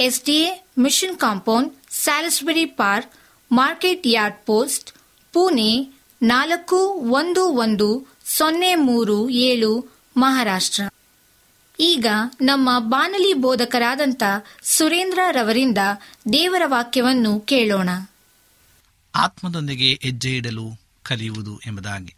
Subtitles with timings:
[0.00, 3.12] SDA mission compound, Salisbury park,
[3.52, 4.92] market yard post,
[5.32, 10.82] Pune ನಾಲ್ಕು ಒಂದು ಒಂದು ಸೊನ್ನೆ ಮೂರು ಏಳು, ಮಹಾರಾಷ್ಟ್ರ.
[11.80, 12.06] ಈಗ
[12.40, 14.22] ನಮ್ಮ ಬಾನಲಿ ಬೋಧಕರಾದಂಥ
[14.62, 15.78] ಸುರೇಂದ್ರ ರವರಿಂದ
[16.32, 17.88] ದೇವರ ವಾಕ್ಯವನ್ನು ಕೇಳೋಣ.
[19.14, 20.66] ಆತ್ಮದೊಂದಿಗೆ ಹೆಜ್ಜೆ ಇಡಲು
[21.02, 22.14] ಕಲಿಯುವುದು ಎಂಬುದಾಗಿ.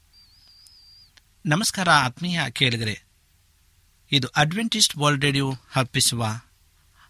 [1.46, 3.04] ನಮಸ್ಕಾರ ಆತ್ಮೀಯ ಕೇಳಿದರೆ
[4.12, 6.26] ಇದು ಅಡ್ವೆಂಟಿಸ್ಟ್ ವರ್ಲ್ಡ್ ರೇಡಿಯೋ ಅರ್ಪಿಸುವ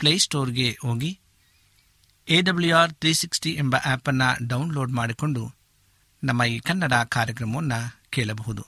[0.00, 1.10] ಪ್ಲೇಸ್ಟೋರ್ಗೆ ಹೋಗಿ
[2.28, 5.42] A W R three sixty ಎಂಬ ಆ್ಯಪನ್ನು ಡೌನ್ಲೋಡ್ ಮಾಡಿಕೊಂಡು
[6.22, 7.78] ನಮ್ಮ ಈ ಕನ್ನಡ ಕಾರ್ಯಕ್ರಮವನ್ನು
[8.10, 8.62] ಕೇಳಬಹುದು.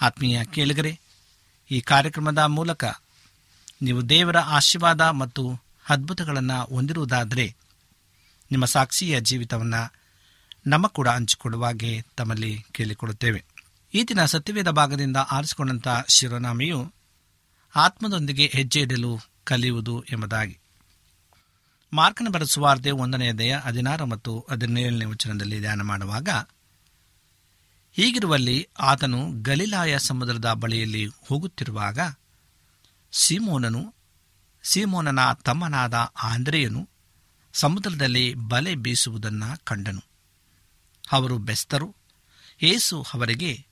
[0.00, 0.92] ಆತ್ಮೀಯ ಕೇಳಿಗರೆ,
[1.70, 2.84] ಈ ಕಾರ್ಯಕ್ರಮದ ಮೂಲಕ
[3.82, 5.42] ನೀವು ದೇವರ ಆಶೀರ್ವಾದ ಮತ್ತು
[5.88, 7.46] ಅದ್ಭುತಗಳನ್ನು ಹೊಂದಿರುವುದಾದರೆ
[8.50, 9.82] ನಿಮ್ಮ ಸಾಕ್ಷಿಯ ಜೀವಿತವನ್ನು
[10.66, 13.40] ನಮ್ಮ ಕೂಡ ಹಂಚಿಕೊಡುವಾಗೆ ತಮ್ಮಲ್ಲಿ ಕೇಳಿಕೊಡುತ್ತೇವೆ
[13.94, 16.80] ಈ ದಿನ ಸತ್ಯವೇದ ಭಾಗದಿಂದ ಆರಿಸಿಕೊಂಡಂಥ ಶಿರೋನಾಮೆಯು
[17.74, 19.12] ಆತ್ಮದೊಂದಿಗೆ ಹೆಜ್ಜೆ ಇಡಲು
[19.44, 20.58] ಕಲಿಯುವುದು ಎಂಬುದಾಗಿ.
[21.92, 26.28] ಮಾರ್ಕನ ಬರೆಸುವಾರ್ತೆ ಒಂದನೆಯ ದಯ ಹದಿನಾರು ಮತ್ತು ಹದಿನೇಳನೇ ವಚನದಲ್ಲಿ ಧ್ಯಾನ ಮಾಡುವಾಗ,
[27.92, 31.98] ಹೀಗಿರುವಲ್ಲಿ ಆತನು ಗಲಿಲಾಯ ಸಮುದ್ರದ ಬಳಿಯಲ್ಲಿ ಹೋಗುತ್ತಿರುವಾಗ
[33.12, 33.94] ಸೀಮೋನನು,
[34.62, 36.88] ಸೀಮೋನನ ತಮ್ಮನಾದ ಆಂದ್ರೆಯನು
[37.52, 40.02] ಸಮುದ್ರದಲ್ಲಿ ಬಲೆ ಬೀಸುವುದನ್ನು ಕಂಡನು.
[41.12, 41.94] ಅವರು ಬೆಸ್ತರು
[42.62, 43.66] ಏಸು ಅವರಿಗೆ,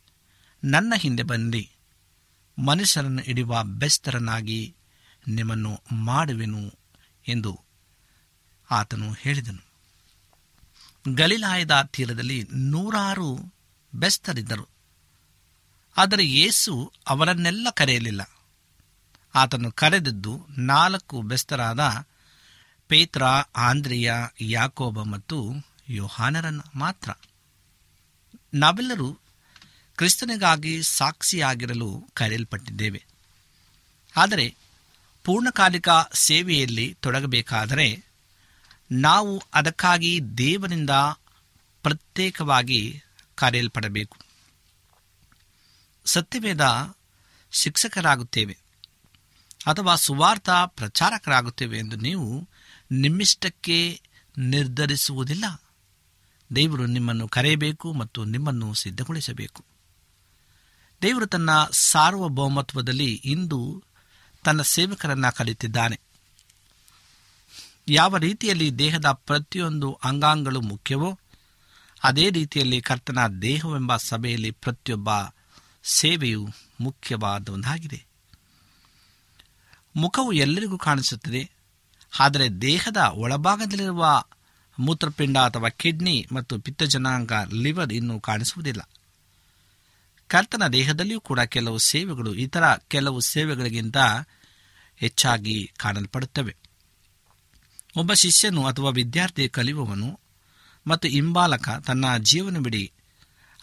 [0.65, 1.63] ನನ್ನ ಹಿಂದೆ ಬಂದು
[2.63, 4.75] ಮನುಷ್ಯರನ್ನು ಹಿಡಿಯುವ ಬೆಸ್ತರನ್ನಾಗಿ
[5.29, 6.79] ನಿಮ್ಮನ್ನು ಮಾಡುವೆನು
[7.29, 7.61] ಎಂದು
[8.71, 9.73] ಆತನು ಹೇಳಿದನು.
[11.15, 13.55] ಗಲಿಲಾಯದ ತೀರದಲ್ಲಿ ನೂರಾರು
[13.95, 14.69] ಬೆಸ್ತರಿದ್ದರು.
[15.97, 18.31] ಆದರೆ ಯೇಸು ಅವರನ್ನೆಲ್ಲ ಕರೆಯಲಿಲ್ಲ.
[19.35, 22.05] ಆತನು ಕರೆದಿದ್ದು ನಾಲ್ಕು ಬೆಸ್ತರಾದ
[22.89, 23.25] ಪೇತ್ರ,
[23.57, 25.53] ಆಂದ್ರಿಯ, ಯಾಕೋಬ ಮತ್ತು
[25.89, 27.11] ಯೋಹಾನರನ್ನು ಮಾತ್ರ.
[28.55, 29.19] ನಾವೆಲ್ಲರೂ
[29.97, 33.05] ಕ್ರಿಸ್ತನಿಗಾಗಿ ಸಾಕ್ಷಿಯಾಗಿರಲು ಕರೆಯಲ್ಪಟ್ಟಿದ್ದೇವೆ.
[34.17, 34.62] ಆದರೆ
[35.25, 38.05] ಪೂರ್ಣಕಾಲಿಕ ಸೇವೆಯಲ್ಲಿ ತೊಡಗಬೇಕಾದರೆ
[38.91, 40.91] ನಾವು ಅದಕ್ಕಾಗಿ ದೇವರಿಂದ
[41.83, 43.03] ಪ್ರತ್ಯೇಕವಾಗಿ
[43.35, 44.17] ಕರೆಯಲ್ಪಡಬೇಕು.
[46.05, 46.95] ಸತ್ಯವೇದ
[47.53, 48.59] ಶಿಕ್ಷಕರಾಗುತ್ತೇವೆ
[49.67, 52.49] ಅಥವಾ ಸುವಾರ್ಥ ಪ್ರಚಾರಕರಾಗುತ್ತೇವೆ ಎಂದು ನೀವು
[52.91, 54.01] ನಿಮ್ಮಿಷ್ಟಕ್ಕೆ
[54.39, 55.45] ನಿರ್ಧರಿಸುವುದಿಲ್ಲ.
[56.57, 59.65] ದೇವರು ನಿಮ್ಮನ್ನು ಕರೆಯಬೇಕು ಮತ್ತು ನಿಮ್ಮನ್ನು ಸಿದ್ಧಗೊಳಿಸಬೇಕು.
[61.03, 63.85] ದೇವರು ತನ್ನ ಸಾರ್ವಭೌಮತ್ವದಲ್ಲಿ ಇಂದು
[64.45, 65.99] ತನ್ನ ಸೇವಕರನ್ನ ಕಲಿತಿದ್ದಾನೆ.
[67.89, 71.19] ಯಾವ ರೀತಿಯಲ್ಲಿ ದೇಹದ ಪ್ರತಿಯೊಂದು ಅಂಗಾಂಗಗಳು ಮುಖ್ಯವೋ,
[72.03, 75.11] ಅದೇ ರೀತಿಯಲ್ಲಿ ಕರ್ತನ ದೇಹವೆಂಬ ಸಭೆಯಲ್ಲಿ ಪ್ರತಿಯೊಬ್ಬ
[75.85, 76.49] ಸೇವೆಯು
[76.81, 78.01] ಮುಖ್ಯವಾದ ಒಂದಾಗಿದೆ
[79.97, 81.43] ಮುಖವು ಎಲ್ಲರಿಗೂ ಕಾಣಿಸುತ್ತದೆ,
[82.13, 84.05] ಆದರೆ ದೇಹದ ಒಳಭಾಗದಲ್ಲಿರುವ
[84.79, 88.83] ಮೂತ್ರಪಿಂಡ ಅಥವಾ ಕಿಡ್ನಿ ಮತ್ತು ಪಿತ್ತಜನಾಂಗ, ಲಿವರ್ ಇನ್ನೂ ಕಾಣಿಸುವುದಿಲ್ಲ.
[90.33, 93.97] ಕರ್ತನ ದೇಹದಲ್ಲಿಯೂ ಕೂಡ ಕೆಲವು ಸೇವೆಗಳು, ಇತರ ಕೆಲವು ಸೇವೆಗಳಿಗಿಂತ
[94.97, 96.57] ಹೆಚ್ಚಾಗಿ ಕಾಣಲ್ಪಡುತ್ತವೆ.
[97.97, 100.21] ಒಬ್ಬ ಶಿಷ್ಯನು ಅಥವಾ ವಿದ್ಯಾರ್ಥಿ ಕಲಿಯುವವನು
[100.87, 102.93] ಮತ್ತು ಹಿಂಬಾಲಕ ತನ್ನ ಜೀವನ ಬಿಡಿ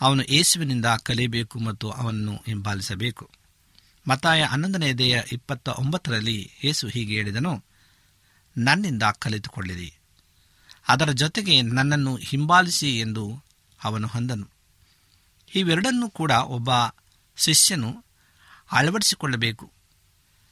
[0.01, 3.29] ಅವನು ಯೇಸುವಿನಿಂದ ಕಲಿಯಬೇಕು ಮತ್ತು ಅವನನ್ನು ಹಿಂಬಾಲಿಸಬೇಕು.
[4.07, 7.63] ಮತಾಯ ಹನ್ನೊಂದನೇ ದೇಹ ಇಪ್ಪತ್ತ ಒಂಬತ್ತರಲ್ಲಿ ಯೇಸು ಹೀಗೆ ಹೇಳಿದನು,
[8.57, 9.93] ನನ್ನಿಂದ ಕಲಿತುಕೊಳ್ಳಿರಿ.
[10.87, 13.43] ಅದರ ಜೊತೆಗೆ ನನ್ನನ್ನು ಹಿಂಬಾಲಿಸಿ ಎಂದು
[13.83, 14.58] ಅವನು ಅಂದನು.
[15.55, 16.69] ಇವೆರಡನ್ನೂ ಕೂಡ ಒಬ್ಬ
[17.37, 18.05] ಶಿಷ್ಯನು
[18.71, 19.71] ಅಳವಡಿಸಿಕೊಳ್ಳಬೇಕು.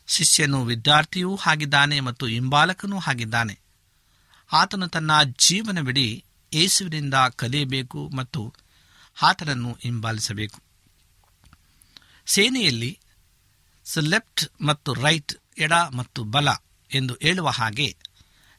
[0.08, 3.60] ಶಿಷ್ಯನು ವಿದ್ಯಾರ್ಥಿಯೂ ಆಗಿದ್ದಾನೆ ಮತ್ತು ಹಿಂಬಾಲಕನೂ ಆಗಿದ್ದಾನೆ.
[4.54, 8.54] ಆತನು ತನ್ನ ಜೀವನವಿಡಿ ಯೇಸುವಿನಿಂದ ಕಲಿಯಬೇಕು ಮತ್ತು
[9.22, 10.60] ಆತನನ್ನು ಹಿಂಬಾಲಿಸಬೇಕು.
[12.26, 13.00] ಸೇನೆಯಲ್ಲಿ
[14.00, 16.48] ಲೆಫ್ಟ್ ಮತ್ತು ರೈಟ್ ಎಡ ಮತ್ತು ಬಲ
[16.94, 17.98] ಎಂದು ಹೇಳುವ ಹಾಗೆ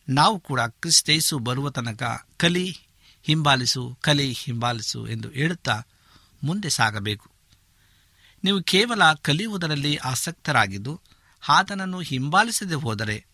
[0.08, 2.80] ನಾವು ಕೂಡ ಕ್ರಿಸ್ತೇಸು ಬರುವ ತನಕ ಕಲಿ
[3.22, 5.82] ಹಿಂಬಾಲಿಸು ಕಲಿ ಹಿಂಬಾಲಿಸು ಎಂದು ಹೇಳುತ್ತಾ
[6.42, 7.30] ಮುಂದೆ ಸಾಗಬೇಕು.
[8.44, 11.00] ನೀವು ಕೇವಲ ಕಲಿಯುವುದರಲ್ಲಿ ಆಸಕ್ತರಾಗಿದ್ದು
[11.48, 13.26] ಆತನನ್ನು ಹಿಂಬಾಲಿಸದೆ ಹೋದರೆ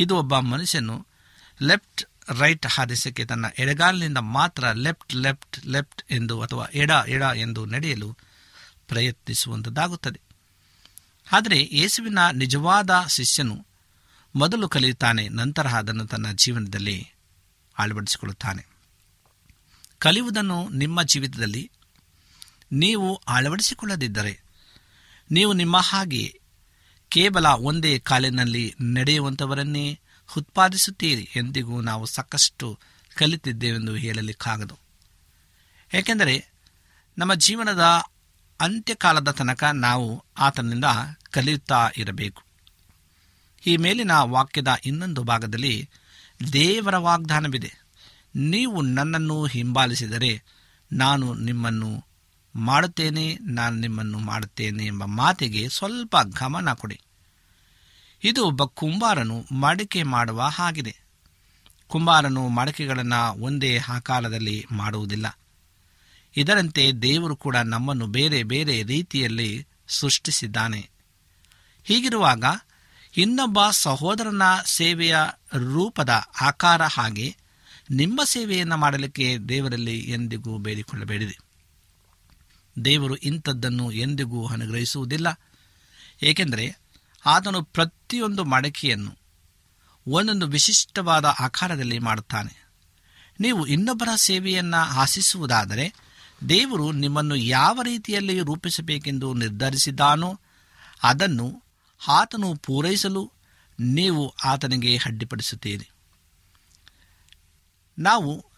[0.00, 1.06] ಇದು ಒಬ್ಬ ಮನುಷ್ಯನು
[1.62, 2.04] ಲೆಫ್ಟ್
[2.40, 8.16] ರೈಟ್ ಹಾದಿಸಕ್ಕೆ ತನ್ನ ಎಡಗಾಲಿನಿಂದ ಮಾತ್ರ ಲೆಫ್ಟ್ ಲೆಫ್ಟ್ ಲೆಫ್ಟ್ ಎಂದು ಅಥವಾ ಎಡ ಎಡ ಎಂದು ನಡೆಯಲು
[8.88, 10.20] ಪ್ರಯತ್ನಿಸುವಂತಾಗುತ್ತದೆ
[11.32, 13.66] ಆದರೆ ಯೇಸುವಿನ ನಿಜವಾದ ಶಿಷ್ಯನು
[14.34, 17.10] ಮೊದಲು ಕಲಿಯುತ್ತಾನೆ, ನಂತರ ಅದನ್ನು ತನ್ನ ಜೀವನದಲ್ಲಿ
[17.78, 18.66] ಅಳವಡಿಸಿಕೊಳ್ಳುತ್ತಾನೆ.
[19.98, 21.70] ಕಲಿಯುವುದನ್ನು ನಿಮ್ಮ ಜೀವಿತದಲ್ಲಿ
[22.72, 24.40] ನೀವು ಅಳವಡಿಸಿಕೊಳ್ಳದಿದ್ದರೆ,
[25.30, 26.40] ನೀವು ನಿಮ್ಮ ಹಾಗೆ
[27.08, 30.00] ಕೇವಲ ಒಂದೇ ಕಾಲಿನಲ್ಲಿ ನಡೆಯುವಂಥವರನ್ನೇ
[30.38, 32.78] ಉತ್ಪಾದಿಸುತ್ತೀರಿ ಎಂದಿಗೂ ನಾವು ಸಾಕಷ್ಟು
[33.16, 34.78] ಕಲಿತಿದ್ದೇವೆಂದು ಹೇಳಲಿಕ್ಕಾಗದು.
[35.94, 36.52] ಏಕೆಂದರೆ
[37.18, 37.82] ನಮ್ಮ ಜೀವನದ
[38.60, 40.84] ಅಂತ್ಯಕಾಲದ ತನಕ ನಾವು ಆತನಿಂದ
[41.30, 42.42] ಕಲಿಯುತ್ತಾ ಇರಬೇಕು.
[43.66, 45.90] ಈ ಮೇಲಿನ ವಾಕ್ಯದ ಇನ್ನೊಂದು ಭಾಗದಲ್ಲಿ
[46.52, 47.74] ದೇವರ ವಾಗ್ದಾನವಿದೆ.
[48.36, 50.42] ನೀವು ನನ್ನನ್ನು ಹಿಂಬಾಲಿಸಿದರೆ
[50.92, 52.04] ನಾನು ನಿಮ್ಮನ್ನು
[52.56, 57.00] ಮಾಡುತ್ತೇನೆ, ನಾನು ನಿಮ್ಮನ್ನು ಮಾಡುತ್ತೇನೆ ಎಂಬ ಮಾತಿಗೆ ಸ್ವಲ್ಪ ಗಮನ ಕೊಡಿ.
[58.24, 60.96] ಇದು ಒಬ್ಬ ಕುಂಬಾರನು ಮಡಿಕೆ ಮಾಡುವ ಹಾಗಿದೆ.
[61.88, 65.38] ಕುಂಬಾರನು ಮಡಿಕೆಗಳನ್ನು ಒಂದೇ ಆಕಾರದಲ್ಲಿ ಮಾಡುವುದಿಲ್ಲ.
[66.36, 70.90] ಇದರಂತೆ ದೇವರು ಕೂಡ ನಮ್ಮನ್ನು ಬೇರೆ ಬೇರೆ ರೀತಿಯಲ್ಲಿ ಸೃಷ್ಟಿಸಿದ್ದಾನೆ.
[71.84, 72.44] ಹೀಗಿರುವಾಗ
[73.16, 75.16] ಇನ್ನೊಬ್ಬ ಸಹೋದರನ ಸೇವೆಯ
[75.72, 77.36] ರೂಪದ ಆಕಾರ ಹಾಗೆ
[77.90, 81.38] ನಿಮ್ಮ ಸೇವೆಯನ್ನು ಮಾಡಲಿಕ್ಕೆ ದೇವರಲ್ಲಿ ಎಂದಿಗೂ ಬೇಡಿಕೊಳ್ಳಬೇಡಿರಿ.
[82.84, 85.40] ದೇವರು ಇಂಥದ್ದನ್ನು ಎಂದಿಗೂ ಅನುಗ್ರಹಿಸುವುದಿಲ್ಲ.
[86.22, 86.78] ಏಕೆಂದರೆ
[87.26, 89.18] ಆತನು ಪ್ರತಿಯೊಂದು ಮಡಕೆಯನ್ನು
[90.06, 92.68] ಒಂದೊಂದು ವಿಶಿಷ್ಟವಾದ ಆಕಾರದಲ್ಲಿ ಮಾಡುತ್ತಾನೆ.
[93.40, 95.94] ನೀವು ಇನ್ನೊಬ್ಬರ ಸೇವೆಯನ್ನು ಆಶಿಸುವುದಾದರೆ
[96.48, 100.40] ದೇವರು ನಿಮ್ಮನ್ನು ಯಾವ ರೀತಿಯಲ್ಲಿ ರೂಪಿಸಬೇಕೆಂದು ನಿರ್ಧರಿಸಿದ್ದಾನೋ
[101.02, 101.62] ಅದನ್ನು
[102.08, 103.32] ಆತನು ಪೂರೈಸಲು
[103.80, 105.90] ನೀವು ಆತನಿಗೆ ಅಡ್ಡಿಪಡಿಸುತ್ತೀರಿ.
[107.98, 108.51] ನಾವು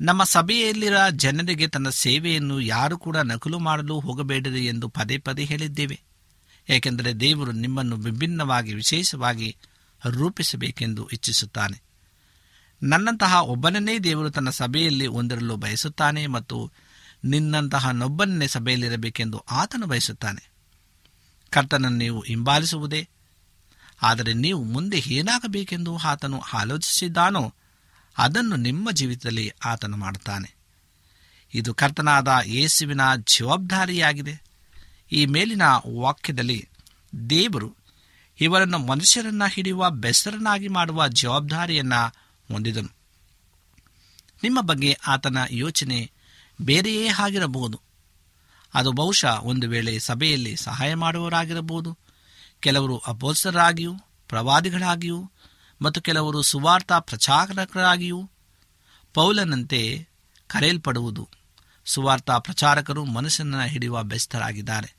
[0.00, 6.00] ನಮ್ಮ ಸಭೆಯಲ್ಲಿರುವ ಜನರಿಗೆ ತನ್ನ ಸೇವೆಯನ್ನು ಯಾರು ಕೂಡ ನಕಲು ಮಾಡಲು ಹೋಗಬೇಡಿರಿ ಎಂದು ಪದೇ ಪದೇ ಹೇಳಿದ್ದೇವೆ.
[6.68, 9.56] ಏಕೆಂದರೆ ದೇವರು ನಿಮ್ಮನ್ನು ವಿಭಿನ್ನವಾಗಿ, ವಿಶೇಷವಾಗಿ
[10.08, 11.82] ರೂಪಿಸಬೇಕೆಂದು ಇಚ್ಛಿಸುತ್ತಾನೆ.
[12.82, 16.72] ನನ್ನಂತಹ ಒಬ್ಬನನ್ನೇ ದೇವರು ತನ್ನ ಸಭೆಯಲ್ಲಿ ಹೊಂದಿರಲು ಬಯಸುತ್ತಾನೆ ಮತ್ತು
[17.24, 20.50] ನಿನ್ನಂತಹ ನೊಬ್ಬನನ್ನೇ ಸಭೆಯಲ್ಲಿರಬೇಕೆಂದು ಆತನು ಬಯಸುತ್ತಾನೆ.
[21.50, 23.08] ಕರ್ತನನ್ನು ನೀವು ಹಿಂಬಾಲಿಸುವುದೇ.
[24.02, 27.54] ಆದರೆ ನೀವು ಮುಂದೆ ಏನಾಗಬೇಕೆಂದು ಆತನು ಆಲೋಚಿಸಿದ್ದಾನೋ
[28.20, 30.54] ಅದನ್ನು ನಿಮ್ಮ ಜೀವಿತದಲ್ಲಿ ಆತನು ಮಾಡುತ್ತಾನೆ.
[31.54, 33.00] ಇದು ಕರ್ತನಾದ ಯೇಸುವಿನ
[33.38, 34.42] ಜವಾಬ್ದಾರಿಯಾಗಿದೆ.
[35.12, 35.62] ಈ ಮೇಲಿನ
[36.00, 36.68] ವಾಕ್ಯದಲ್ಲಿ
[37.30, 37.76] ದೇವರು
[38.40, 42.06] ಇವರನ್ನು ಮನುಷ್ಯರನ್ನ ಹಿಡಿಯುವ ಬೆಸರನ್ನಾಗಿ ಮಾಡುವ ಜವಾಬ್ದಾರಿಯನ್ನು
[42.52, 42.88] ಹೊಂದಿದನು.
[44.42, 46.10] ನಿಮ್ಮ ಬಗ್ಗೆ ಆತನ ಯೋಚನೆ
[46.62, 47.80] ಬೇರೆಯೇ ಆಗಿರಬಹುದು.
[48.74, 51.98] ಅದು ಬಹುಶಃ ಒಂದು ವೇಳೆ ಸಭೆಯಲ್ಲಿ ಸಹಾಯ ಮಾಡುವವರಾಗಿರಬಹುದು.
[52.60, 53.94] ಕೆಲವರು ಅಪೋಸರಾಗಿಯೂ
[54.28, 55.30] ಪ್ರವಾದಿಗಳಾಗಿಯೂ
[55.82, 58.30] ಮತ್ತು ಕೆಲವರು ಸುವಾರ್ತಾ ಪ್ರಚಾರಕರಾಗಿಯೂ
[59.14, 60.08] ಪೌಲನಂತೆ
[60.46, 61.28] ಕರೆಯಲ್ಪಡುವುದು.
[61.84, 64.94] ಸುವಾರ್ತಾ ಪ್ರಚಾರಕರು ಮನಸ್ಸನ್ನು ಹಿಡಿಯುವ ಬೆಸ್ತರಾಗಿದ್ದಾರೆ.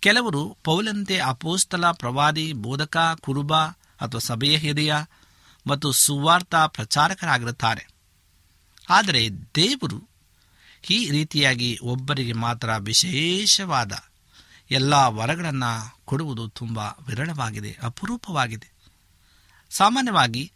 [0.00, 3.54] ಕೆಲವರು ಪೌಲಂತೆ ಅಪೋಸ್ತಲ, ಪ್ರವಾದಿ, ಬೋಧಕ, ಕುರುಬ
[4.00, 4.96] ಅಥವಾ ಸಭೆಯ ಹಿರಿಯ
[5.66, 7.88] ಮತ್ತು ಸುವಾರ್ತಾ ಪ್ರಚಾರಕರಾಗಿರುತ್ತಾರೆ.
[8.90, 10.08] ಆದರೆ ದೇವರು
[10.90, 13.92] ಈ ರೀತಿಯಾಗಿ ಒಬ್ಬರಿಗೆ ಮಾತ್ರ ವಿಶೇಷವಾದ
[14.70, 18.75] ಎಲ್ಲ ವರಗಳನ್ನು ಕೊಡುವುದು ತುಂಬ ವಿರಳವಾಗಿದೆ, ಅಪರೂಪವಾಗಿದೆ.
[19.70, 20.52] ಸಾಮಾನ್ಯವಾಗಿ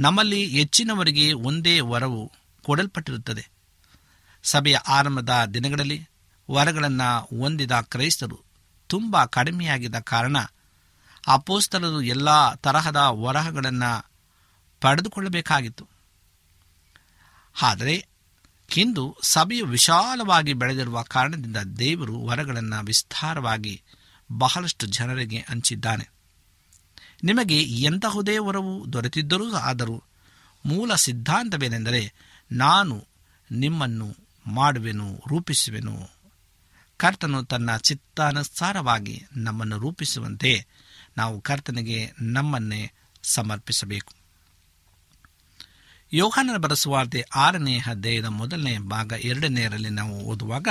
[0.00, 2.32] ನಮ್ಮಲ್ಲಿ ಹೆಚ್ಚಿನವರಿಗೆ ಒಂದೇ ವರವು
[2.64, 3.48] ಕೊಡಲ್ಪಟ್ಟಿರುತ್ತದೆ.
[4.42, 6.08] ಸಭೆಯ ಆರಂಭದ ದಿನಗಳಲ್ಲಿ
[6.50, 8.40] ವರಗಳನ್ನು ಹೊಂದಿದ ಕ್ರೈಸ್ತರು
[8.86, 10.36] ತುಂಬ ಕಡಿಮೆಯಾಗಿದ್ದ ಕಾರಣ
[11.26, 14.10] ಅಪೋಸ್ತಲರು ಎಲ್ಲ ತರಹದ ವರಹಗಳನ್ನು
[14.80, 15.88] ಪಡೆದುಕೊಳ್ಳಬೇಕಾಗಿತ್ತು.
[17.62, 18.06] ಆದರೆ
[18.76, 23.82] ಇಂದು ಸಭೆಯು ವಿಶಾಲವಾಗಿ ಬೆಳೆದಿರುವ ಕಾರಣದಿಂದ ದೇವರು ವರಗಳನ್ನು ವಿಸ್ತಾರವಾಗಿ
[24.32, 26.13] ಬಹಳಷ್ಟು ಜನರಿಗೆ ಹಂಚಿದ್ದಾನೆ.
[27.24, 30.02] ನಿಮಗೆ ಎಂತಹುದೇ ವರವು ದೊರೆತಿದ್ದರೂ ಆದರೂ
[30.66, 32.12] ಮೂಲ ಸಿದ್ಧಾಂತವೇನೆಂದರೆ
[32.52, 33.06] ನಾನು
[33.52, 34.16] ನಿಮ್ಮನ್ನು
[34.46, 36.10] ಮಾಡುವೆನು, ರೂಪಿಸುವೆನು.
[36.96, 40.66] ಕರ್ತನು ತನ್ನ ಚಿತ್ತಾನುಸಾರವಾಗಿ ನಮ್ಮನ್ನು ರೂಪಿಸುವಂತೆ
[41.16, 44.12] ನಾವು ಕರ್ತನಿಗೆ ನಮ್ಮನ್ನೇ ಸಮರ್ಪಿಸಬೇಕು.
[46.12, 50.68] ಯೋಹಾನನ ಬರೆಸುವಾರ್ತೆ ಆರನೇ ಅಧ್ಯಾಯದ ಮೊದಲನೇ ಭಾಗ ಎರಡನೆಯರಲ್ಲಿ ನಾವು ಓದುವಾಗ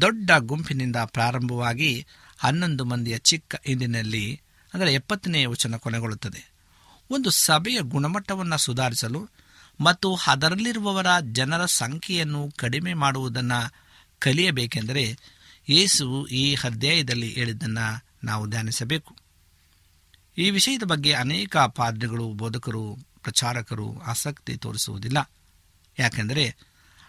[0.00, 2.06] ದೊಡ್ಡ ಗುಂಪಿನಿಂದ ಪ್ರಾರಂಭವಾಗಿ
[2.38, 4.40] ಹನ್ನೊಂದು ಮಂದಿಯ ಚಿಕ್ಕ ಇಂದಿನಲ್ಲಿ
[4.76, 6.52] ಅಂದರೆ ಎಪ್ಪತ್ತನೇ ವಚನ ಕೊನೆಗೊಳ್ಳುತ್ತದೆ.
[7.10, 9.28] ಒಂದು ಸಭೆಯ ಗುಣಮಟ್ಟವನ್ನು ಸುಧಾರಿಸಲು
[9.80, 13.74] ಮತ್ತು ಅದರಲ್ಲಿರುವವರ ಜನರ ಸಂಖ್ಯೆಯನ್ನು ಕಡಿಮೆ ಮಾಡುವುದನ್ನು
[14.18, 15.18] ಕಲಿಯಬೇಕೆಂದರೆ
[15.68, 19.16] ಯೇಸು ಈ ಅಧ್ಯಾಯದಲ್ಲಿ ಹೇಳಿದ್ದನ್ನು ನಾವು ಧ್ಯಾನಿಸಬೇಕು.
[20.38, 25.30] ಈ ವಿಷಯದ ಬಗ್ಗೆ ಅನೇಕ ಪಾದ್ರಿಗಳು, ಬೋಧಕರು, ಪ್ರಚಾರಕರು ಆಸಕ್ತಿ ತೋರಿಸುವುದಿಲ್ಲ.
[25.98, 26.56] ಯಾಕೆಂದರೆ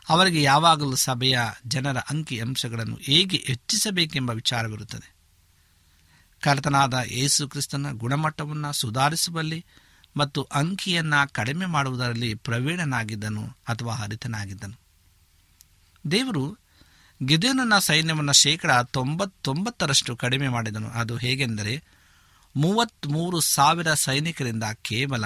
[0.10, 5.17] ಅವರಿಗೆ ಯಾವಾಗಲೂ ಸಭೆಯ ಜನರ ಅಂಕಿ ಅಂಶಗಳನ್ನು ಹೇಗೆ ಹೆಚ್ಚಿಸಬೇಕೆಂಬ ವಿಚಾರವಿರುತ್ತದೆ.
[6.42, 9.66] ಕರ್ತನಾದ ಯೇಸು ಕ್ರಿಸ್ತನ ಗುಣಮಟ್ಟವನ್ನು ಸುಧಾರಿಸುವಲ್ಲಿ
[10.18, 14.80] ಮತ್ತು ಅಂಕಿಯನ್ನು ಕಡಿಮೆ ಮಾಡುವುದರಲ್ಲಿ ಪ್ರವೀಣನಾಗಿದ್ದನು ಅಥವಾ ಹರಿತನಾಗಿದ್ದನು.
[16.12, 16.58] ದೇವರು
[17.26, 20.90] ಗಿದೇನನ ಸೈನ್ಯವನ್ನು ಶೇಕಡ ತೊಂಬತ್ತೊಂಬತ್ತರಷ್ಟು ಕಡಿಮೆ ಮಾಡಿದನು.
[20.90, 21.84] ಅದು ಹೇಗೆಂದರೆ
[22.56, 25.26] ಮೂವತ್ತ್ಮೂರು ಸಾವಿರ ಸೈನಿಕರಿಂದ ಕೇವಲ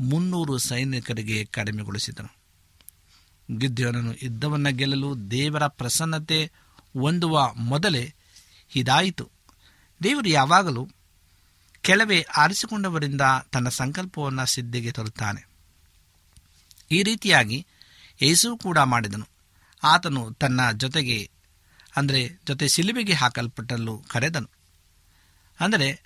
[0.00, 2.36] ಮುನ್ನೂರು ಸೈನಿಕರಿಗೆ ಕಡಿಮೆಗೊಳಿಸಿದನು.
[3.58, 6.52] ಗಿದ್ಯೋನನು ಯುದ್ಧವನ್ನು ಗೆಲ್ಲಲು ದೇವರ ಪ್ರಸನ್ನತೆ
[7.00, 8.14] ಹೊಂದುವ ಮೊದಲೇ
[8.76, 9.33] ಇದಾಯಿತು
[10.02, 10.88] ದೇವರು ಯಾವಾಗಲೂ
[11.82, 13.20] ಕೆಲವೇ ಆರಿಸಿಕೊಂಡವರಿಂದ
[13.52, 15.48] ತನ್ನ ಸಂಕಲ್ಪವನ್ನು ಸಿದ್ಧಿಗೆ ತರುತ್ತಾನೆ.
[16.90, 17.66] ಈ ರೀತಿಯಾಗಿ
[18.22, 19.28] ಯೇಸು ಕೂಡ ಮಾಡಿದನು.
[19.82, 21.30] ಆತನು ತನ್ನ ಜೊತೆಗೆ,
[21.96, 24.50] ಅಂದರೆ ಜೊತೆ ಸಿಲುಬೆಗೆ ಹಾಕಲ್ಪಟ್ಟಲು ಕರೆದನು.
[25.60, 26.02] ಅಂದರೆ,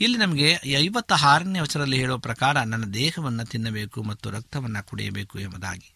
[0.00, 5.92] ಇಲ್ಲಿ ನಮಗೆ ಐವತ್ತ ಆರನೇ ವಚನದಲ್ಲಿ ಹೇಳುವ ಪ್ರಕಾರ ನನ್ನ ದೇಹವನ್ನು ತಿನ್ನಬೇಕು ಮತ್ತು ರಕ್ತವನ್ನು ಕುಡಿಯಬೇಕು ಎಂಬುದಾಗಿ.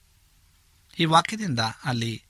[0.98, 2.25] ಈ ವಾಕ್ಯದಿಂದ ಅಲ್ಲಿ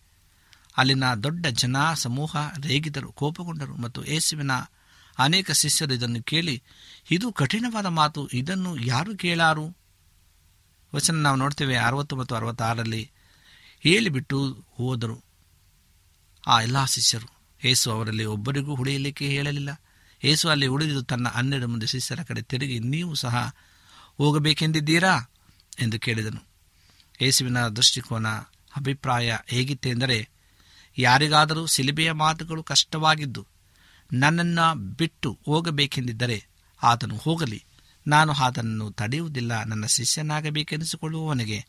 [0.77, 4.51] ಅಲ್ಲಿನ ದೊಡ್ಡ ಜನ ಸಮೂಹ ರೇಗಿದರು, ಕೋಪಗೊಂಡರು ಮತ್ತು ಯೇಸುವಿನ
[5.19, 6.63] ಅನೇಕ ಶಿಷ್ಯರು ಇದನ್ನು ಕೇಳಿ,
[7.11, 9.77] ಇದು ಕಠಿಣವಾದ ಮಾತು, ಇದನ್ನು ಯಾರು ಕೇಳಾರು?
[10.95, 13.11] ವಚನ ನಾವು ನೋಡ್ತೇವೆ ಅರವತ್ತು ಮತ್ತು ಅರವತ್ತಾರರಲ್ಲಿ
[13.81, 15.25] ಹೇಳಿಬಿಟ್ಟು ಹೋದರು.
[16.47, 19.83] ಆ ಎಲ್ಲ ಶಿಷ್ಯರು ಏಸು ಅವರಲ್ಲಿ ಒಬ್ಬರಿಗೂ ಉಳಿಯಲಿಕ್ಕೆ ಹೇಳಲಿಲ್ಲ.
[20.25, 23.55] ಏಸು ಅಲ್ಲಿ ಉಳಿದು ತನ್ನ ಹನ್ನೆರಡು ಮಂದಿ ಶಿಷ್ಯರ ಕಡೆ ತಿರುಗಿ, ನೀವು ಸಹ
[24.17, 25.31] ಹೋಗಬೇಕೆಂದಿದ್ದೀರಾ?
[25.81, 26.49] ಎಂದು ಕೇಳಿದನು.
[27.23, 28.27] ಯೇಸುವಿನ ದೃಷ್ಟಿಕೋನ,
[28.77, 30.36] ಅಭಿಪ್ರಾಯ ಹೇಗಿತ್ತೆಂದರೆ
[30.99, 33.47] ಯಾರಿಗಾದರೂ ಸಿಲಿಬೆಯ ಮಾತುಗಳು ಕಷ್ಟವಾಗಿದ್ದು
[34.13, 36.47] ನನ್ನನ್ನು ಬಿಟ್ಟು ಹೋಗಬೇಕೆಂದಿದ್ದರೆ
[36.83, 37.65] ಆತನು ಹೋಗಲಿ.
[38.07, 39.65] ನಾನು ಆತನನ್ನು ತಡೆಯುವುದಿಲ್ಲ.
[39.65, 41.67] ನನ್ನ ಶಿಷ್ಯನಾಗಬೇಕೆನಿಸಿಕೊಳ್ಳುವವನಿಗೆ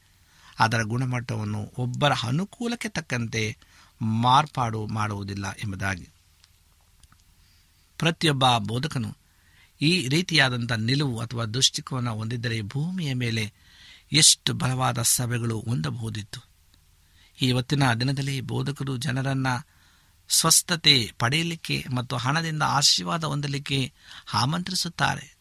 [0.60, 3.58] ಅದರ ಗುಣಮಟ್ಟವನ್ನು ಒಬ್ಬರ ಅನುಕೂಲಕ್ಕೆ ತಕ್ಕಂತೆ
[4.02, 6.10] ಮಾರ್ಪಾಡು ಮಾಡುವುದಿಲ್ಲ ಎಂಬುದಾಗಿ.
[7.98, 9.18] ಪ್ರತಿಯೊಬ್ಬ ಬೋಧಕನು
[9.82, 13.54] ಈ ರೀತಿಯಾದಂಥ ನಿಲುವು ಅಥವಾ ದೃಷ್ಟಿಕೋನ ಹೊಂದಿದ್ದರೆ ಭೂಮಿಯ ಮೇಲೆ
[14.12, 16.47] ಎಷ್ಟು ಬಲವಾದ ಸಭೆಗಳು ಹೊಂದಬಹುದಿತ್ತು.
[17.42, 19.68] ಇವತ್ತಿನ ದಿನದಲ್ಲಿ ಬೋಧಕರು ಜನರನ್ನು
[20.30, 23.94] ಸ್ವಸ್ಥತೆ ಪಡೆಯಲಿಕ್ಕೆ ಮತ್ತು ಹಣದಿಂದ ಆಶೀರ್ವಾದ ಹೊಂದಲಿಕ್ಕೆ
[24.34, 25.38] ಆಮಂತ್ರಿಸುತ್ತಾರೆ.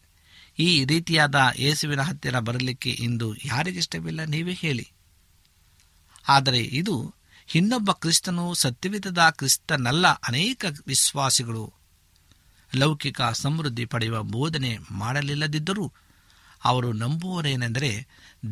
[0.59, 4.91] ಈ ರೀತಿಯಾದ ಯೇಸುವಿನ ಹತ್ತಿರ ಬರಲಿಕ್ಕೆ ಇಂದು ಯಾರಿಗಿಷ್ಟವಿಲ್ಲ ನೀವೇ ಹೇಳಿ.
[6.27, 7.15] ಆದರೆ ಇದು
[7.55, 11.73] ಇನ್ನೊಬ್ಬ ಕ್ರಿಸ್ತನು ಸತ್ಯವಿಧದ ಕ್ರಿಸ್ತನಲ್ಲ ಅನೇಕ ವಿಶ್ವಾಸಿಗಳು.
[12.75, 15.93] ಲೌಕಿಕ ಸಮೃದ್ಧಿ ಪಡೆಯುವ ಬೋಧನೆ ಮಾಡಲಿಲ್ಲದಿದ್ದರೂ
[16.63, 18.07] ಅವರು ನಂಬುವರೇನೆಂದರೆ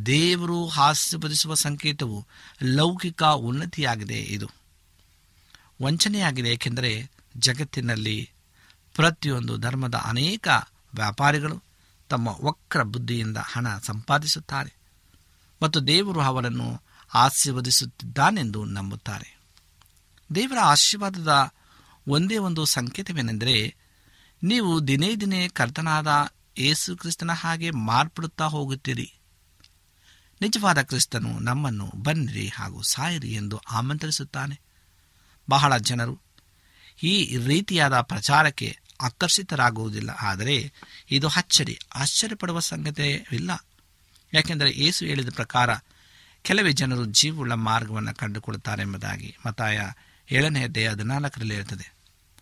[0.05, 2.25] ದೇವರು ಹಾಸ್ಯಪಡಿಸುವ ಸಂಕೇತವು
[2.63, 4.49] ಲೌಕಿಕ ಉನ್ನತಿಯಾಗಿದೆ ಇದು.
[5.81, 8.29] ವಂಚನೆಯಾಗಿದೆ ಏಕೆಂದರೆ ಜಗತ್ತಿನಲ್ಲಿ
[8.93, 10.47] ಪ್ರತಿಯೊಂದು ಧರ್ಮದ ಅನೇಕ
[10.95, 11.63] ವ್ಯಾಪಾರಿಗಳು
[12.09, 14.73] ತಮ್ಮ ವಕ್ರ ಬುದ್ಧಿಯಿಂದ ಹಣ ಸಂಪಾದಿಸುತ್ತಾರೆ
[15.63, 16.81] ಮತ್ತು ದೇವರು ಅವರನ್ನು
[17.13, 19.39] ಆಶೀರ್ವದಿಸುತ್ತಿದ್ದಾನೆಂದು ನಂಬುತ್ತಾರೆ.
[20.35, 21.53] ದೇವರ ಆಶೀರ್ವಾದದ
[22.07, 23.75] ಒಂದೇ ಒಂದು ಸಂಕೇತವೇನೆಂದರೆ
[24.43, 29.13] ನೀವು ದಿನೇ ದಿನೇ ಕರ್ತನಾದ ಯೇಸು ಕ್ರಿಸ್ತನ ಹಾಗೆ ಮಾರ್ಪಡುತ್ತಾ ಹೋಗುತ್ತೀರಿ.
[30.41, 34.61] ನಿಜವಾದ ಕ್ರಿಸ್ತನು ನಮ್ಮನ್ನು ಬನ್ನಿರಿ ಹಾಗೂ ಸಾಯಿರಿ ಎಂದು ಆಮಂತ್ರಿಸುತ್ತಾನೆ.
[35.49, 36.21] ಬಹಳ ಜನರು
[37.03, 40.73] ಈ ರೀತಿಯಾದ ಪ್ರಚಾರಕ್ಕೆ ಆಕರ್ಷಿತರಾಗುವುದಿಲ್ಲ, ಆದರೆ
[41.11, 43.65] ಇದು ಅಚ್ಚರಿ, ಆಶ್ಚರ್ಯಪಡುವ ಸಂಗತಿಯಿಲ್ಲ
[44.33, 45.69] ಯಾಕೆಂದರೆ ಏಸು ಹೇಳಿದ ಪ್ರಕಾರ
[46.41, 49.81] ಕೆಲವೇ ಜನರು ಜೀವವುಳ್ಳ ಮಾರ್ಗವನ್ನು ಕಂಡುಕೊಳ್ಳುತ್ತಾರೆ ಎಂಬುದಾಗಿ ಮತಾಯ
[50.31, 51.93] ಏಳನೇ ಅಧ್ಯಾಯ ಹದಿನಾಲ್ಕರಲ್ಲಿ ಇರುತ್ತದೆ.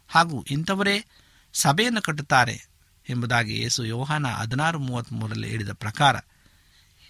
[0.10, 1.06] ಹಾಗೂ ಇಂಥವರೇ
[1.54, 2.72] ಸಭೆಯನ್ನು ಕಟ್ಟುತ್ತಾರೆ
[3.09, 6.15] ಎಂಬುದಾಗಿ ಯೇಸು ಯೋಹಾನ ಹದಿನಾರು ಮೂವತ್ತ್ಮೂರರಲ್ಲಿ ಹೇಳಿದ ಪ್ರಕಾರ,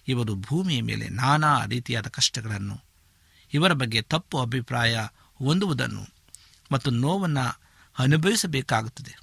[0.07, 2.83] ಇವರು ಭೂಮಿಯ ಮೇಲೆ ನಾನಾ ರೀತಿಯಾದ ಕಷ್ಟಗಳನ್ನು,
[3.53, 4.97] ಇವರ ಬಗ್ಗೆ ತಪ್ಪು ಅಭಿಪ್ರಾಯ
[5.35, 6.07] ಹೊಂದುವುದನ್ನು
[6.71, 7.61] ಮತ್ತು ನೋವನ್ನು
[7.99, 9.19] ಅನುಭವಿಸಬೇಕಾಗುತ್ತದೆ.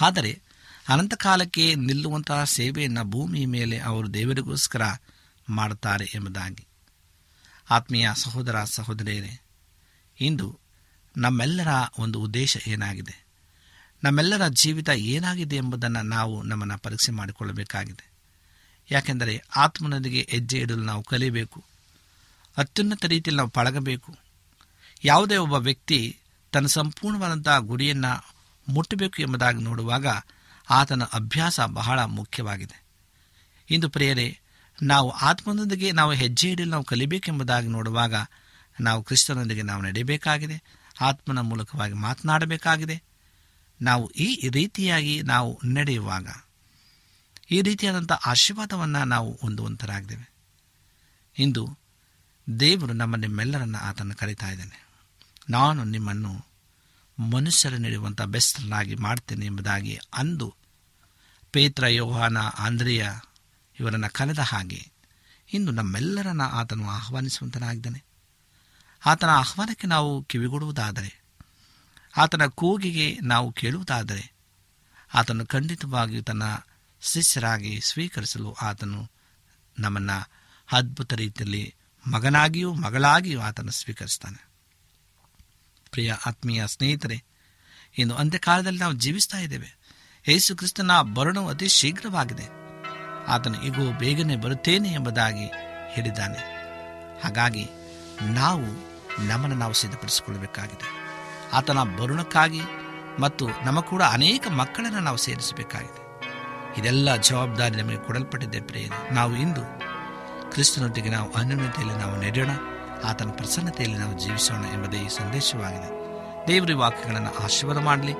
[0.00, 0.42] ಆದರೆ
[0.88, 4.82] ಅನಂತಕಾಲಕ್ಕೆ ನಿಲ್ಲುವಂತಹ ಸೇವೆಯನ್ನು ಭೂಮಿಯ ಮೇಲೆ ಅವರು ದೇವರಿಗೋಸ್ಕರ
[5.48, 6.66] ಮಾಡುತ್ತಾರೆ ಎಂಬುದಾಗಿ.
[7.70, 9.40] ಆತ್ಮೀಯ ಸಹೋದರ ಸಹೋದರಿಯರೇ,
[10.20, 10.58] ಇಂದು
[11.16, 13.29] ನಮ್ಮೆಲ್ಲರ ಒಂದು ಉದ್ದೇಶ ಏನಾಗಿದೆ?
[14.04, 18.10] ನಮ್ಮೆಲ್ಲರ ಜೀವಿತ ಏನಾಗಿದೆ ಎಂಬುದನ್ನು ನಾವು ನಮ್ಮನ್ನು ಪರೀಕ್ಷೆ ಮಾಡಿಕೊಳ್ಳಬೇಕಾಗಿದೆ.
[18.90, 21.64] ಯಾಕೆಂದರೆ ಆತ್ಮನೊಂದಿಗೆ ಹೆಜ್ಜೆ ಇಡಲು ನಾವು ಕಲಿಯಬೇಕು
[22.56, 24.16] ಅತ್ಯುನ್ನತ ರೀತಿಯಲ್ಲಿ ನಾವು ಪಳಗಬೇಕು.
[25.04, 26.18] ಯಾವುದೇ ಒಬ್ಬ ವ್ಯಕ್ತಿ
[26.52, 28.34] ತನ್ನ ಸಂಪೂರ್ಣವಾದಂತಹ ಗುರಿಯನ್ನು
[28.68, 30.06] ಮುಟ್ಟಬೇಕು ಎಂಬುದಾಗಿ ನೋಡುವಾಗ
[30.70, 32.84] ಆತನ ಅಭ್ಯಾಸ ಬಹಳ ಮುಖ್ಯವಾಗಿದೆ.
[33.70, 34.38] ಇಂದು ಪ್ರಿಯರೇ,
[34.82, 38.14] ನಾವು ಆತ್ಮನೊಂದಿಗೆ ನಾವು ಹೆಜ್ಜೆ ಇಡಲು ನಾವು ಕಲಿಬೇಕೆಂಬುದಾಗಿ ನೋಡುವಾಗ
[38.80, 40.62] ನಾವು ಕ್ರಿಸ್ತನೊಂದಿಗೆ ನಾವು ನಡೆಯಬೇಕಾಗಿದೆ.
[41.00, 43.09] ಆತ್ಮನ ಮೂಲಕವಾಗಿ ಮಾತನಾಡಬೇಕಾಗಿದೆ.
[43.82, 46.28] ನಾವು ಈ ರೀತಿಯಾಗಿ ನಾವು ನಡೆಯುವಾಗ,
[47.50, 50.30] ಈ ರೀತಿಯಾದಂಥ ಆಶೀರ್ವಾದವನ್ನು ನಾವು ಹೊಂದುವಂತರಾಗಿದ್ದೇವೆ
[51.38, 51.78] ಇಂದು
[52.60, 54.86] ದೇವರು ನಮ್ಮ ನಿಮ್ಮೆಲ್ಲರನ್ನು ಆತನ ಕರೀತಾ ಇದ್ದಾನೆ.
[55.50, 56.46] ನಾನು ನಿಮ್ಮನ್ನು
[57.18, 60.54] ಮನುಷ್ಯರ ನೀಡುವಂಥ ಬೆಸ್ತರನ್ನಾಗಿ ಮಾಡ್ತೇನೆ ಎಂಬುದಾಗಿ ಅಂದು
[61.52, 63.08] ಪೇತ್ರ, ಯೋಹಾನ, ಆಂದ್ರಿಯ
[63.80, 64.90] ಇವರನ್ನು ಕರೆದ ಹಾಗೆ
[65.52, 68.04] ಇಂದು ನಮ್ಮೆಲ್ಲರನ್ನ ಆತನು ಆಹ್ವಾನಿಸುವಂತನಾಗಿದ್ದಾನೆ.
[69.06, 71.19] ಆತನ ಆಹ್ವಾನಕ್ಕೆ ನಾವು ಕಿವಿಗೊಡುವುದಾದರೆ
[72.16, 74.32] ಆತನ ಕೂಗಿಗೆ ನಾವು ಕೇಳುವುದಾದರೆ
[75.14, 76.42] ಆತನು ಖಂಡಿತವಾಗಿಯೂ ತನ್ನ
[77.00, 79.10] ಶಿಷ್ಯರಾಗಿ ಸ್ವೀಕರಿಸಲು ಆತನು
[79.78, 80.30] ನಮ್ಮನ್ನು
[80.72, 81.74] ಅದ್ಭುತ ರೀತಿಯಲ್ಲಿ
[82.06, 84.48] ಮಗನಾಗಿಯೂ ಮಗಳಾಗಿಯೂ ಆತನು ಸ್ವೀಕರಿಸ್ತಾನೆ.
[85.90, 87.24] ಪ್ರಿಯ ಆತ್ಮೀಯ ಸ್ನೇಹಿತರೆ,
[87.98, 89.78] ಇನ್ನು ಅಂತ್ಯಕಾಲದಲ್ಲಿ ನಾವು ಜೀವಿಸ್ತಾ ಇದ್ದೇವೆ.
[90.28, 92.44] ಯೇಸು ಕ್ರಿಸ್ತನ ಬರಣವು ಅತಿ ಶೀಘ್ರವಾಗಿದೆ.
[93.28, 95.46] ಆತನು ಈಗೂ ಬೇಗನೆ ಬರುತ್ತೇನೆ ಎಂಬುದಾಗಿ
[95.88, 96.38] ಹೇಳಿದ್ದಾನೆ.
[97.20, 97.66] ಹಾಗಾಗಿ
[98.22, 98.66] ನಾವು
[99.26, 100.99] ನಮ್ಮನ್ನು ನಾವು ಸಿದ್ಧಪಡಿಸಿಕೊಳ್ಳಬೇಕಾಗಿದೆ.
[101.52, 102.60] ಆತನ ಬರುಣಕ್ಕಾಗಿ
[103.18, 106.10] ಮತ್ತು ನಮ್ಮ ಕೂಡ ಅನೇಕ ಮಕ್ಕಳನ್ನು ನಾವು ಸೇರಿಸಬೇಕಾಗಿದೆ.
[106.80, 109.14] ಇದೆಲ್ಲ ಜವಾಬ್ದಾರಿ ನಮಗೆ ಕೊಡಲ್ಪಟ್ಟಿದೆ ಪ್ರಿಯರೇ.
[109.14, 109.60] ನಾವು ಇಂದು
[110.50, 112.48] ಕ್ರಿಸ್ತನೊಟ್ಟಿಗೆ ನಾವು ಅನ್ಯೂನ್ಯತೆಯಲ್ಲಿ ನಾವು ನಡೆಯೋಣ,
[113.04, 116.00] ಆತನ ಪ್ರಸನ್ನತೆಯಲ್ಲಿ ನಾವು ಜೀವಿಸೋಣ ಎಂಬುದೇ ಈ ಸಂದೇಶವಾಗಿದೆ.
[116.48, 118.12] ದೇವರಿ ವಾಕ್ಯಗಳನ್ನು ಆಶೀರ್ವಾದ ಮಾಡಲಿ.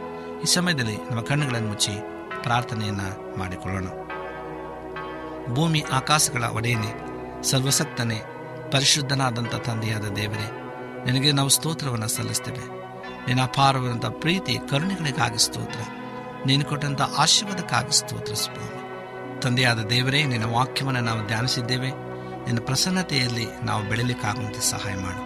[0.42, 1.90] ಈ ಸಮಯದಲ್ಲಿ ನಮ್ಮ ಕಣ್ಣುಗಳನ್ನು ಮುಚ್ಚಿ
[2.42, 3.84] ಪ್ರಾರ್ಥನೆಯನ್ನು ಮಾಡಿಕೊಳ್ಳೋಣ.
[5.54, 7.10] ಭೂಮಿ ಆಕಾಶಗಳ ಒಡೆಯನೆ
[7.42, 8.22] ಸರ್ವಸಕ್ತನೇ
[8.72, 10.50] ಪರಿಶುದ್ಧನಾದಂಥ ತಂದೆಯಾದ ದೇವರೇ,
[11.04, 12.79] ನಿನಗೆ ನಾವು ಸ್ತೋತ್ರವನ್ನು ಸಲ್ಲಿಸ್ತೇವೆ.
[13.30, 15.80] ನಿನ್ನ ಅಪಾರವಾದಂಥ ಪ್ರೀತಿ ಕರುಣೆಗಳಿಗಾಗಿ ಸ್ತೋತ್ರ.
[16.46, 18.80] ನೀನು ಕೊಟ್ಟಂಥ ಆಶೀರ್ವಾದಕ್ಕಾಗಿ ಸ್ತೋತ್ರ ಸ್ವಾಮಿ
[19.40, 21.88] ತಂದೆಯಾದ ದೇವರೇ, ನಿನ್ನ ವಾಕ್ಯವನ್ನು ನಾವು ಧ್ಯಾನಿಸಿದ್ದೇವೆ.
[22.44, 25.22] ನಿನ್ನ ಪ್ರಸನ್ನತೆಯಲ್ಲಿ ನಾವು ಬೆಳಲಿಕ್ಕಾಗುವಂತೆ ಸಹಾಯ ಮಾಡು.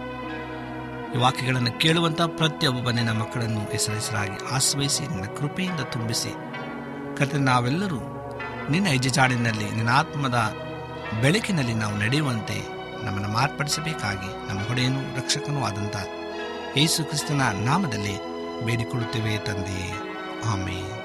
[1.13, 6.33] ಈ ವಾಕ್ಯಗಳನ್ನು ಕೇಳುವಂಥ ಪ್ರತಿಯೊಬ್ಬ ನಿನ್ನ ಮಕ್ಕಳನ್ನು ಹೆಸರೆಸರಾಗಿ ಆಶ್ರಯಿಸಿ, ನಿನ್ನ ಕೃಪೆಯಿಂದ ತುಂಬಿಸಿ.
[7.17, 7.99] ಕತೆ ನಾವೆಲ್ಲರೂ
[8.69, 10.53] ನಿನ್ನ ಹೆಜ್ಜೆಜಾಡಿನಲ್ಲಿ, ನಿನ್ನ ಆತ್ಮದ
[11.21, 12.67] ಬೆಳಕಿನಲ್ಲಿ ನಾವು ನಡೆಯುವಂತೆ
[13.05, 15.95] ನಮ್ಮನ್ನು ಮಾರ್ಪಡಿಸಬೇಕಾಗಿ ನಮ್ಮ ಹೊಡೆಯನು ರಕ್ಷಕನೂ ಆದಂಥ
[16.77, 18.15] ಯೇಸು ಕ್ರಿಸ್ತನ ನಾಮದಲ್ಲಿ
[18.65, 19.91] ಬೇಡಿಕೊಳ್ಳುತ್ತೇವೆ ತಂದೆಯೇ.
[20.45, 21.04] ಆಮೇಲೆ